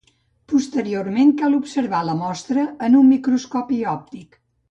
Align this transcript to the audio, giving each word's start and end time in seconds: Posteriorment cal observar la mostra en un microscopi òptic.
Posteriorment 0.53 1.33
cal 1.41 1.57
observar 1.57 1.99
la 2.09 2.15
mostra 2.23 2.65
en 2.89 2.99
un 3.01 3.07
microscopi 3.13 3.81
òptic. 3.95 4.43